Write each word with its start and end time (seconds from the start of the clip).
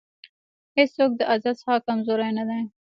هېڅوک 0.77 1.11
د 1.17 1.21
ازل 1.33 1.53
څخه 1.61 1.75
کمزوری 1.87 2.29
نه 2.37 2.43
دی. 2.49 2.61